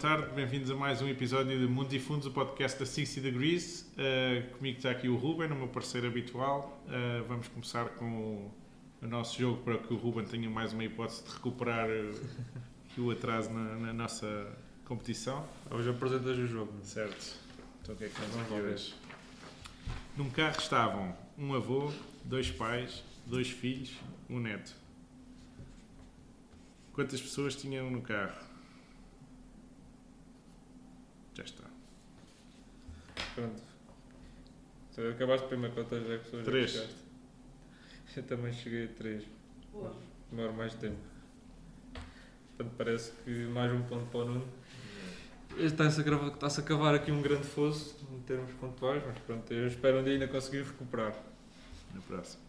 [0.00, 3.20] boa tarde, bem-vindos a mais um episódio de Mundos e Fundos, o podcast da 60
[3.20, 3.80] Degrees.
[3.94, 6.80] Uh, comigo está aqui o Ruben, o meu parceiro habitual.
[6.86, 8.48] Uh, vamos começar com
[9.02, 13.10] o nosso jogo para que o Ruben tenha mais uma hipótese de recuperar uh, o
[13.10, 14.46] atraso na, na, nossa
[14.84, 15.44] competição.
[15.68, 16.72] Hoje apresentas o jogo.
[16.84, 17.34] Certo.
[17.82, 18.94] Então o que é que nós vamos ver?
[20.16, 21.92] Num carro estavam um avô,
[22.24, 23.98] dois pais, dois filhos,
[24.30, 24.76] um neto.
[26.92, 28.47] Quantas pessoas tinham no carro?
[31.38, 31.64] Já está.
[33.34, 33.62] Pronto.
[34.94, 36.72] Tu acabaste de primeiro quantas é pessoas Três.
[36.72, 36.98] já chegaste?
[38.16, 39.24] Eu também cheguei a três.
[39.72, 39.94] Boa.
[40.30, 40.98] Demora mais tempo.
[42.56, 44.48] Portanto, parece que mais um ponto para o Nuno.
[45.56, 49.52] Está-se a, grava- está-se a cavar aqui um grande fosso em termos pontuais, mas pronto,
[49.52, 51.14] eu espero um dia ainda conseguir recuperar.
[51.94, 52.42] Na próxima.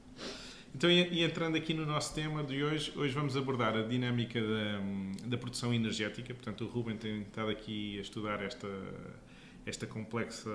[0.74, 5.28] Então, e, entrando aqui no nosso tema de hoje, hoje vamos abordar a dinâmica da,
[5.28, 6.34] da produção energética.
[6.34, 8.68] Portanto, o Ruben tem estado aqui a estudar esta,
[9.66, 10.50] esta complexa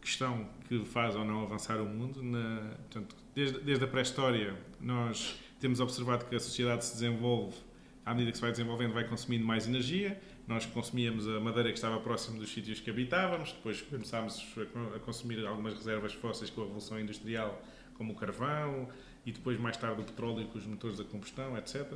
[0.00, 2.22] questão que faz ou não avançar o mundo.
[2.22, 7.56] Na, portanto, desde, desde a pré-história, nós temos observado que a sociedade se desenvolve,
[8.04, 10.20] à medida que se vai desenvolvendo, vai consumindo mais energia.
[10.46, 14.54] Nós consumíamos a madeira que estava próximo dos sítios que habitávamos, depois começámos
[14.94, 17.62] a consumir algumas reservas fósseis com a Revolução Industrial,
[17.94, 18.88] como o carvão,
[19.26, 21.86] e depois mais tarde o petróleo com os motores a combustão, etc.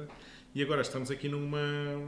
[0.55, 1.61] E agora estamos aqui numa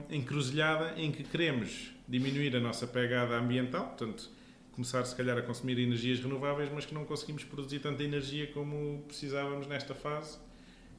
[0.09, 4.31] encruzilhada em que queremos diminuir a nossa pegada ambiental, portanto,
[4.73, 9.03] começar se calhar a consumir energias renováveis, mas que não conseguimos produzir tanta energia como
[9.07, 10.39] precisávamos nesta fase.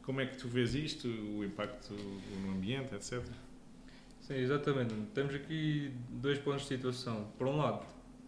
[0.03, 1.93] Como é que tu vês isto, o impacto
[2.43, 3.23] no ambiente, etc?
[4.21, 4.93] Sim, exatamente.
[5.13, 7.31] Temos aqui dois pontos de situação.
[7.37, 7.85] Por um lado,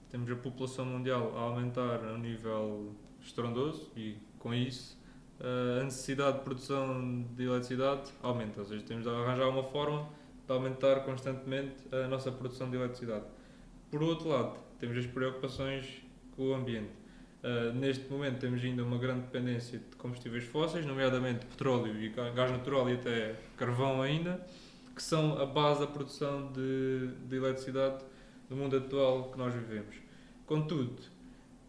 [0.10, 4.98] temos a população mundial a aumentar a um nível estrondoso e, com isso,
[5.40, 8.60] a necessidade de produção de eletricidade aumenta.
[8.62, 10.08] Ou seja, temos de arranjar uma forma
[10.46, 13.26] de aumentar constantemente a nossa produção de eletricidade.
[13.90, 16.02] Por outro lado, temos as preocupações
[16.36, 16.92] com o ambiente.
[17.44, 22.52] Uh, neste momento temos ainda uma grande dependência de combustíveis fósseis, nomeadamente petróleo e gás
[22.52, 24.46] natural e até carvão ainda,
[24.96, 28.04] que são a base da produção de, de eletricidade
[28.50, 29.96] no mundo atual que nós vivemos.
[30.46, 31.02] Contudo,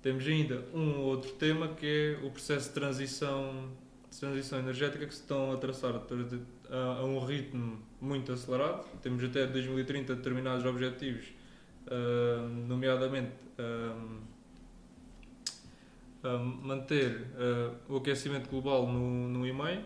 [0.04, 1.86] temos ainda um outro tema que
[2.20, 3.70] é o processo de transição,
[4.10, 8.84] de transição energética que se estão a traçar a, a- um ritmo muito acelerado.
[9.02, 11.24] Temos até 2030 determinados objetivos,
[11.86, 13.32] ah, nomeadamente
[16.62, 19.82] manter ah, o aquecimento global no, no e-mail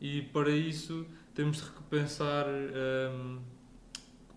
[0.00, 3.38] e para isso temos de repensar ah,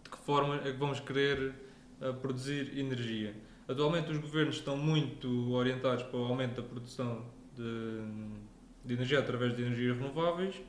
[0.04, 1.52] de que forma é que vamos querer
[2.00, 3.34] ah, produzir energia.
[3.72, 7.24] Atualmente os governos estão muito orientados para o aumento da produção
[7.56, 8.02] de,
[8.84, 10.62] de energia através de energias renováveis,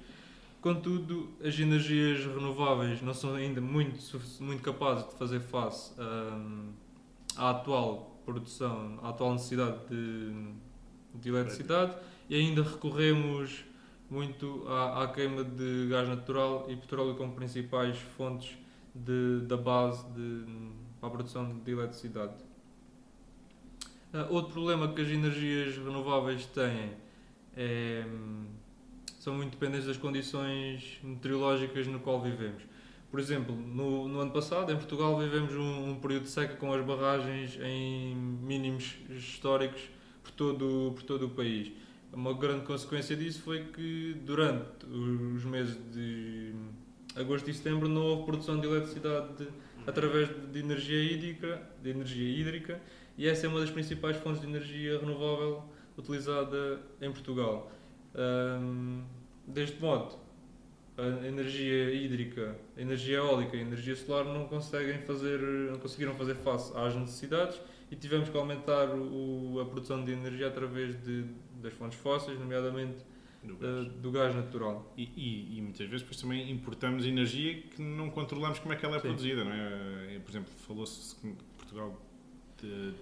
[0.60, 3.98] contudo as energias renováveis não são ainda muito,
[4.38, 6.70] muito capazes de fazer face hum,
[7.36, 10.52] à atual produção, à atual necessidade de,
[11.16, 11.96] de eletricidade
[12.30, 13.64] e ainda recorremos
[14.08, 18.56] muito à, à queima de gás natural e petróleo como principais fontes
[18.94, 20.44] de, da base de,
[21.00, 22.51] para a produção de eletricidade.
[24.12, 26.90] Ah, outro problema que as energias renováveis têm
[27.56, 28.04] é,
[29.18, 32.62] são muito dependentes das condições meteorológicas no qual vivemos.
[33.10, 36.72] Por exemplo, no, no ano passado, em Portugal, vivemos um, um período de seca com
[36.72, 39.82] as barragens em mínimos históricos
[40.22, 41.72] por todo, por todo o país.
[42.12, 46.52] Uma grande consequência disso foi que durante os meses de
[47.14, 49.48] agosto e setembro não houve produção de eletricidade de-
[49.86, 52.80] através de energia hídrica, de energia hídrica
[53.22, 55.62] e essa é uma das principais fontes de energia renovável
[55.96, 57.70] utilizada em Portugal.
[58.14, 59.02] Ahm,
[59.46, 60.16] deste modo,
[60.96, 65.38] a energia hídrica, a energia eólica e a energia solar não conseguem fazer,
[65.70, 70.48] não conseguiram fazer face às necessidades e tivemos que aumentar o- a produção de energia
[70.48, 71.24] através de,
[71.62, 73.04] das fontes fósseis, nomeadamente
[73.44, 73.92] Do eh, gás.
[74.02, 74.92] do gás natural.
[74.96, 78.84] E, e- e muitas vezes depois também importamos energia que não controlamos como é que
[78.84, 79.06] ela é Sim.
[79.08, 80.16] produzida, não é?
[80.16, 82.00] Eh, Por exemplo, falou-se que Portugal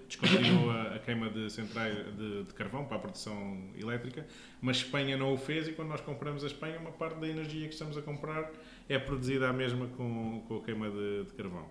[0.09, 4.27] descontinuou a, a queima de centrais de, de carvão para a produção elétrica,
[4.61, 7.67] mas Espanha não o fez e quando nós compramos a Espanha, uma parte da energia
[7.67, 8.51] que estamos a comprar
[8.89, 11.67] é produzida à mesma com, com a queima de, de carvão.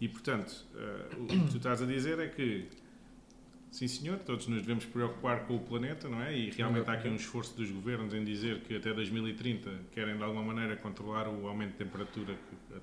[0.00, 2.68] E, portanto, eh, o que tu estás a dizer é que
[3.70, 6.34] Sim, senhor, todos nos devemos preocupar com o planeta, não é?
[6.34, 10.22] E realmente há aqui um esforço dos governos em dizer que até 2030 querem de
[10.22, 12.80] alguma maneira controlar o aumento de temperatura que- eh,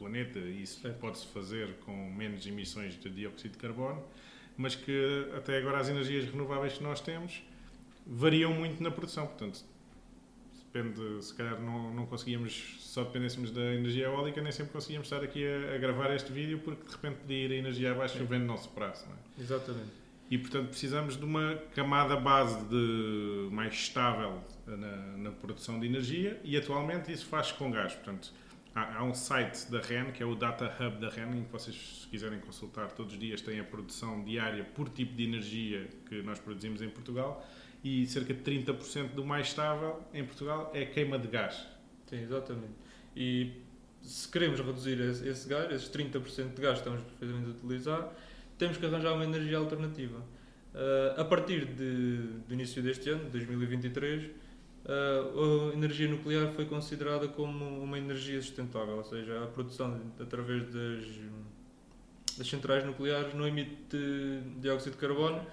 [0.00, 4.02] planeta e isso pode-se fazer com menos emissões de dióxido de carbono,
[4.56, 7.42] mas que até agora as energias renováveis que nós temos
[8.06, 9.26] variam muito na produção.
[9.26, 9.62] Portanto,
[10.72, 15.22] depende, se calhar não, não conseguíamos, só dependêssemos da energia eólica, nem sempre conseguíamos estar
[15.22, 18.22] aqui a, a gravar este vídeo porque de repente podia ir a energia abaixo e
[18.22, 19.04] o vento não se prazo.
[19.06, 19.42] Não é?
[19.42, 20.00] Exatamente.
[20.30, 26.40] E portanto precisamos de uma camada base de mais estável na, na produção de energia
[26.44, 27.94] e atualmente isso faz com gás.
[27.94, 28.32] Portanto,
[28.74, 31.52] há, há, um site da REN, que é o Data Hub da REN, em que
[31.52, 35.88] vocês, se quiserem consultar todos os dias, tem a produção diária por tipo de energia
[36.08, 37.46] que nós produzimos em Portugal
[37.82, 41.66] e cerca de 30% do mais estável em Portugal é queima de gás.
[42.06, 42.74] Sim, exatamente.
[43.16, 43.52] E
[44.02, 48.12] se queremos reduzir esse, gás, esses 30% de gás que estamos perfeitamente a utilizar,
[48.58, 50.18] temos que arranjar uma energia alternativa.
[50.18, 54.30] Uh, a partir do início deste ano, 2023, uh,
[54.92, 61.04] a energia nuclear foi considerada como uma energia sustentável, ou seja, a produção através das,
[62.36, 63.96] das centrais nucleares não emite
[64.60, 65.46] dióxido de carbono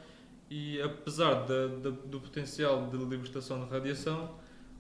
[0.50, 4.36] e apesar da, da, do potencial de libertação de radiação,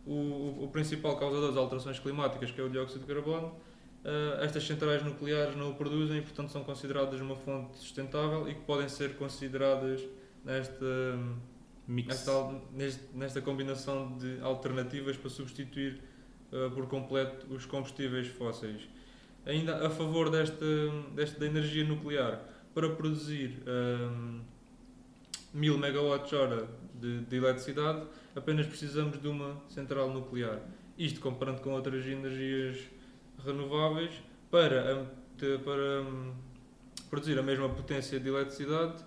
[0.06, 4.65] o, o, principal causador das alterações climáticas, que é o dióxido de carbono, uh, estas
[4.65, 8.88] centrais nucleares não o produzem e, portanto, são consideradas uma fonte sustentável e que podem
[8.88, 10.01] ser consideradas
[10.45, 10.86] nesta,
[11.88, 12.31] nesta,
[13.13, 16.01] nesta combinação de alternativas para substituir
[16.51, 18.88] uh, por completo os combustíveis fósseis.
[19.45, 20.66] Ainda a favor desta,
[21.16, 22.42] desta da energia nuclear,
[22.74, 23.63] para produzir.
[23.66, 24.42] Uh,
[25.54, 28.06] 1000 MWh de, de eletricidade,
[28.36, 30.60] apenas precisamos de uma central nuclear.
[30.98, 32.80] Isto comparando com outras energias
[33.44, 34.12] renováveis,
[34.50, 35.06] para,
[35.63, 36.34] para hum,
[37.10, 39.04] produzir a mesma potência de eletricidade,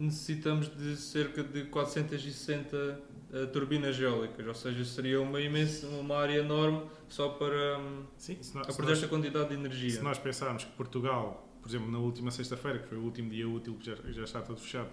[0.00, 3.00] necessitamos de cerca de 460
[3.32, 8.38] eh, turbinas eólicas, ou seja, seria uma imensa, uma área enorme só para hum, Sim,
[8.54, 9.90] nós, a esta quantidade de energia.
[9.90, 13.46] Se nós pensarmos que Portugal, por exemplo, na última sexta-feira, que foi o último dia
[13.46, 14.88] útil que já, já está tudo fechado,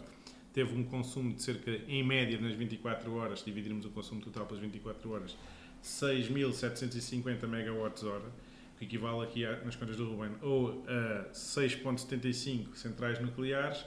[0.51, 4.61] teve um consumo de cerca, em média, nas 24 horas, dividirmos o consumo total pelas
[4.61, 5.37] 24 horas,
[5.81, 8.21] 6.750 MWh,
[8.77, 13.85] que equivale aqui a, nas contas do Ruben, ou a 6.75 centrais nucleares,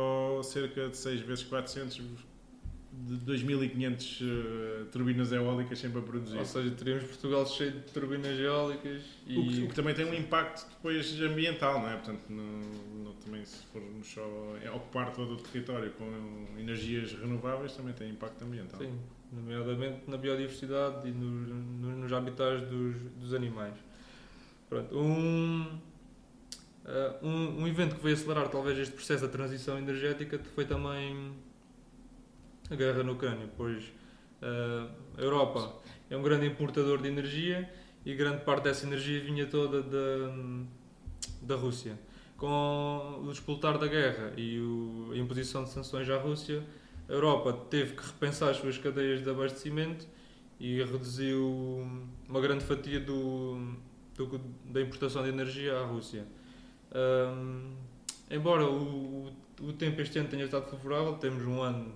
[0.00, 2.00] ou cerca de 6 vezes 400
[2.92, 6.38] de 2.500 uh, turbinas eólicas sempre a produzir.
[6.38, 9.38] Ou seja, teríamos Portugal cheio de turbinas eólicas e...
[9.38, 11.96] O que, o que também tem um impacto depois ambiental, não é?
[11.96, 12.60] Portanto, no,
[13.04, 14.22] no, também se formos só
[14.74, 16.06] ocupar todo o território com
[16.58, 18.80] energias renováveis, também tem impacto ambiental.
[18.80, 18.98] Sim,
[19.30, 23.74] nomeadamente na biodiversidade e no, no, nos habitats dos, dos animais.
[24.68, 25.78] Pronto, um,
[26.86, 31.34] uh, um, um evento que veio acelerar talvez este processo da transição energética foi também
[32.70, 33.84] a guerra na Ucrânia, pois
[34.42, 37.68] uh, a Europa é um grande importador de energia
[38.04, 40.34] e grande parte dessa energia vinha toda da,
[41.42, 41.98] da Rússia.
[42.36, 46.62] Com o despoltar da guerra e o, a imposição de sanções à Rússia,
[47.08, 50.06] a Europa teve que repensar as suas cadeias de abastecimento
[50.58, 51.86] e reduziu
[52.28, 53.74] uma grande fatia do,
[54.14, 56.26] do da importação de energia à Rússia.
[56.96, 57.74] Um,
[58.30, 61.92] embora o, o tempo este ano tenha estado favorável, temos um ano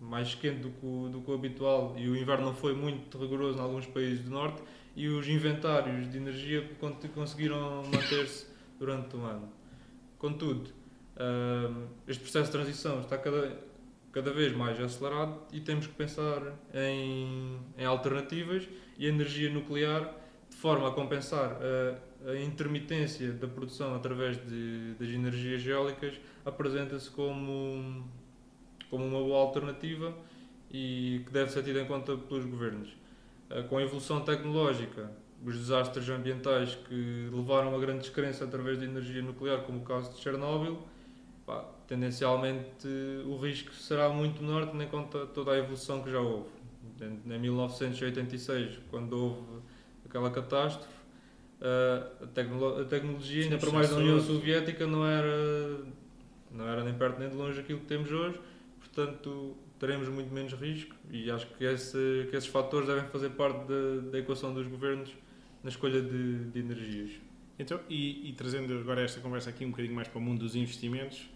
[0.00, 3.18] mais quente do que, o, do que o habitual e o inverno não foi muito
[3.18, 4.62] rigoroso em alguns países do norte
[4.94, 6.68] e os inventários de energia
[7.14, 8.46] conseguiram manter-se
[8.78, 9.48] durante o ano.
[10.18, 10.70] Contudo,
[12.06, 13.58] este processo de transição está cada,
[14.12, 16.40] cada vez mais acelerado e temos que pensar
[16.72, 18.68] em, em alternativas
[18.98, 20.14] e energia nuclear
[20.48, 27.10] de forma a compensar a, a intermitência da produção através de, das energias eólicas apresenta-se
[27.10, 28.04] como
[28.90, 30.14] como uma boa alternativa
[30.70, 32.88] e que deve ser tida em conta pelos governos.
[33.50, 35.10] Eh, com a evolução tecnológica,
[35.44, 40.12] os desastres ambientais que levaram a grande descrença através de energia nuclear, como o caso
[40.12, 40.78] de Chernobyl,
[41.44, 42.88] pá, tendencialmente
[43.26, 46.48] o risco será muito menor, tendo em conta toda a evolução que já houve.
[47.00, 49.62] Em 1986, quando houve
[50.04, 50.95] aquela catástrofe,
[51.60, 55.80] eh, a, tecno a tecnologia, ainda para mais da União Soviética, não era,
[56.50, 58.38] não era nem perto nem de longe aquilo que temos hoje
[58.96, 63.66] portanto teremos muito menos risco e acho que, esse, que esses fatores devem fazer parte
[63.66, 65.10] da, da equação dos governos
[65.62, 67.10] na escolha de, de energias.
[67.58, 70.56] Então, e, e, trazendo agora esta conversa aqui um bocadinho mais para o mundo dos
[70.56, 71.28] investimentos,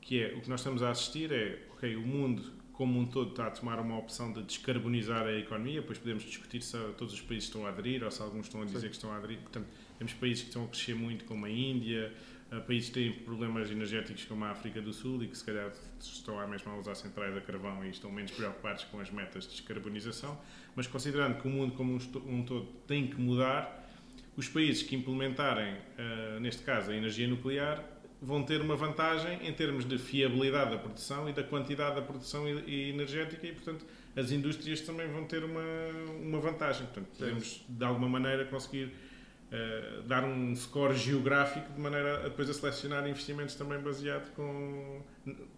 [0.00, 2.42] que é o que nós estamos a assistir é, ok, o mundo
[2.80, 6.62] como um todo está a tomar uma opção de descarbonizar a economia, depois podemos discutir
[6.62, 8.86] se todos os países estão a aderir ou se alguns estão a dizer Sim.
[8.88, 9.38] que estão a aderir.
[9.40, 9.66] Portanto,
[9.98, 12.10] temos países que estão a crescer muito, como a Índia,
[12.66, 15.70] países que têm problemas energéticos como a África do Sul e que se calhar
[16.00, 19.44] estão à mesma a usar centrais a carvão e estão menos preocupados com as metas
[19.44, 20.40] de descarbonização,
[20.74, 23.90] mas considerando que o mundo como um, todo tem que mudar,
[24.38, 27.84] os países que implementarem, uh, neste caso, a energia nuclear,
[28.22, 32.46] vão ter uma vantagem em termos de fiabilidade da produção e da quantidade da produção
[32.48, 35.62] energética e, portanto, as indústrias também vão ter uma,
[36.20, 36.86] uma vantagem.
[36.86, 42.50] Portanto, podemos, de alguma maneira, conseguir uh, dar um score geográfico de maneira a depois
[42.50, 45.02] a selecionar investimentos também baseado com,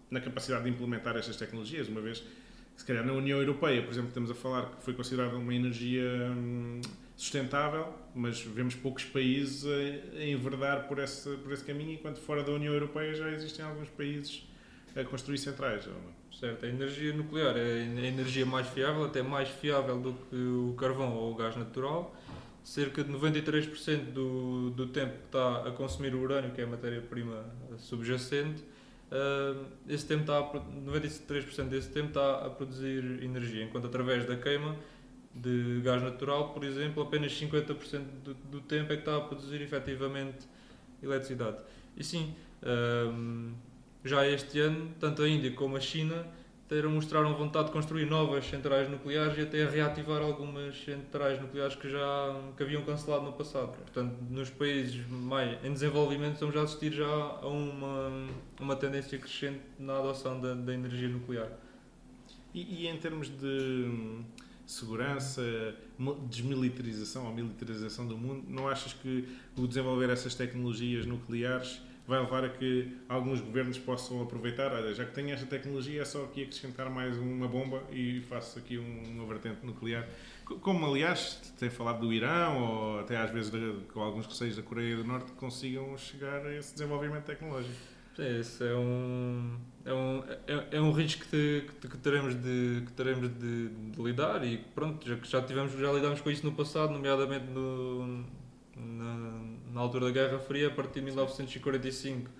[0.09, 3.91] na capacidade de implementar estas tecnologias, uma vez que, se calhar, na União Europeia, por
[3.91, 6.79] exemplo, estamos a falar que foi considerada uma energia hum,
[7.15, 12.51] sustentável, mas vemos poucos países a, enverdar por esse, por esse caminho, enquanto fora da
[12.51, 14.47] União Europeia já existem alguns países
[14.95, 15.87] a construir centrais.
[16.39, 20.75] Certo, a energia nuclear é a energia mais fiável, até mais fiável do que o
[20.77, 22.15] carvão ou o gás natural.
[22.63, 26.67] Cerca de 93% do, do tempo que está a consumir o urânio, que é a
[26.67, 27.45] matéria-prima
[27.77, 28.63] subjacente,
[29.11, 34.37] uh, esse tempo está a, 93% desse tempo está a produzir energia, enquanto através da
[34.37, 34.75] queima
[35.33, 39.61] de gás natural, por exemplo, apenas 50% do, do tempo é que está a produzir
[39.61, 40.47] efetivamente
[41.01, 41.57] eletricidade.
[41.97, 43.53] E sim, um,
[44.03, 46.25] já este ano, tanto a Índia como a China
[46.67, 51.89] teram mostraram vontade de construir novas centrais nucleares e até reativar algumas centrais nucleares que
[51.89, 53.77] já que haviam cancelado no passado.
[53.77, 58.27] Portanto, nos países mais em desenvolvimento estamos a assistir já a uma,
[58.59, 61.49] uma tendência crescente na adoção da, da energia nuclear.
[62.53, 64.23] E, e em termos de
[64.65, 65.41] segurança,
[66.29, 69.27] desmilitarização ou militarização do mundo, não achas que
[69.57, 75.05] o desenvolver essas tecnologias nucleares vai levar a que alguns governos possam aproveitar, olha, já
[75.05, 79.25] que tenho esta tecnologia, é só aqui acrescentar mais uma bomba e faço aqui uma
[79.25, 80.07] vertente nuclear.
[80.43, 83.51] Como, aliás, tem falado do Irão, ou até às vezes
[83.93, 87.92] com alguns receios da Coreia do Norte, consigam chegar a esse desenvolvimento tecnológico.
[88.19, 93.27] Esse é um, é um, é, é um risco que, que, teremos, de, que teremos
[93.27, 97.45] de, de, lidar e pronto, já, já, tivemos, já lidámos com isso no passado, nomeadamente
[97.45, 98.23] no,
[98.75, 99.41] na,
[99.73, 102.29] na altura da Guerra Fria, a partir de 1945.
[102.29, 102.31] Uh,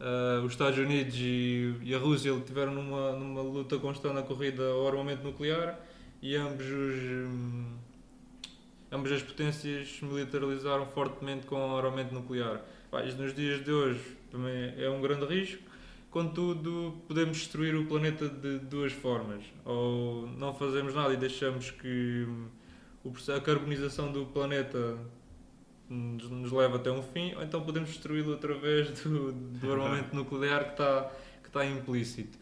[0.00, 4.62] eh, os Estados Unidos e, e, a Rússia tiveram numa, numa luta constante na corrida
[4.70, 5.76] ao armamento nuclear
[6.22, 6.94] e ambos os,
[8.90, 12.62] ambas as potências militarizaram fortemente com o armamento nuclear.
[12.90, 15.62] Mas nos dias de hoje também é um grande risco,
[16.10, 19.44] contudo podemos destruir o planeta de duas formas.
[19.64, 22.46] Ou não fazemos nada e deixamos que hum,
[23.34, 24.98] a carbonização do planeta
[25.88, 30.64] nos, nos leva até um fim, ou então podemos destruí-lo através do, do armamento nuclear
[30.64, 31.10] que está,
[31.42, 32.38] que está implícito.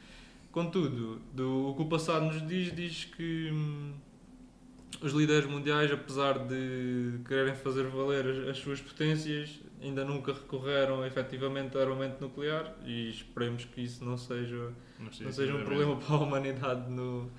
[0.51, 3.93] Contudo, do, o que o passado nos diz, diz que hum,
[5.01, 11.05] os líderes mundiais, apesar de quererem fazer valer as, as, suas potências, ainda nunca recorreram
[11.05, 15.97] efetivamente ao armamento nuclear e esperemos que isso não seja, não, não seja um problema
[16.01, 17.31] para a humanidade no,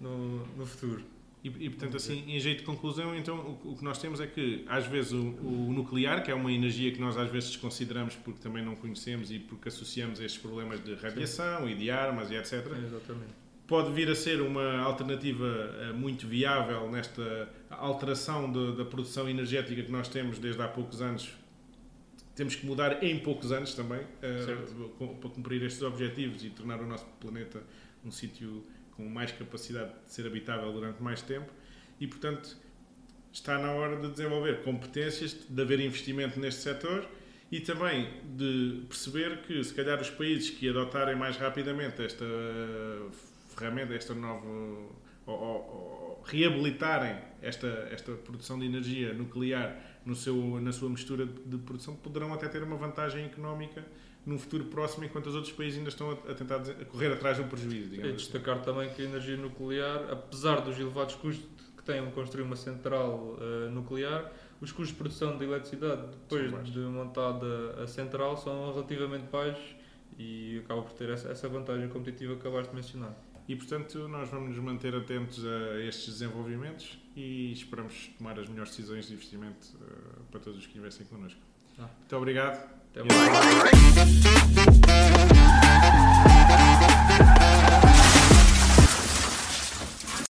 [0.00, 1.04] no, no futuro.
[1.42, 4.26] E, e, portanto, assim, em jeito de conclusão, então, o, o, que nós temos é
[4.26, 8.16] que, às vezes, o, o, nuclear, que é uma energia que nós às vezes desconsideramos
[8.16, 11.70] porque também não conhecemos e porque associamos a estes problemas de radiação Sim.
[11.70, 12.54] e de armas e etc.
[12.54, 13.47] Exatamente.
[13.68, 19.82] Pode vir a ser uma alternativa uh, muito viável nesta alteração de, da produção energética
[19.82, 21.30] que nós temos desde há poucos anos.
[22.34, 26.86] Temos que mudar em poucos anos também uh, para cumprir estes objetivos e tornar o
[26.86, 27.62] nosso planeta
[28.02, 28.64] um sítio
[28.96, 31.52] com mais capacidade de ser habitável durante mais tempo
[32.00, 32.56] e, portanto,
[33.30, 37.06] está na hora de desenvolver competências, de haver investimento neste setor
[37.52, 42.24] e também de perceber que, se calhar, os países que adotarem mais rapidamente esta
[43.58, 44.46] ferramenta, esta nova.
[44.46, 44.94] ou,
[45.26, 51.58] ou, ou reabilitarem esta, esta produção de energia nuclear no seu, na sua mistura de
[51.58, 53.84] produção, poderão até ter uma vantagem económica
[54.26, 57.48] num futuro próximo, enquanto os outros países ainda estão a, tentar a correr atrás um
[57.48, 57.94] prejuízo.
[57.94, 58.12] E assim.
[58.12, 61.46] destacar também que a energia nuclear, apesar dos elevados custos
[61.76, 66.70] que tem de construir uma central uh, nuclear, os custos de produção de eletricidade depois
[66.70, 69.76] de montada a central são relativamente baixos
[70.18, 73.14] e acaba por ter essa, essa vantagem competitiva que acabaste de mencionar.
[73.48, 78.70] E, portanto, nós vamos nos manter atentos a estes desenvolvimentos e esperamos tomar as melhores
[78.76, 81.40] decisões de investimento uh, para todos os que investem connosco.
[81.78, 81.88] Ah.
[81.98, 82.78] Muito obrigado.
[82.90, 83.38] Até mais.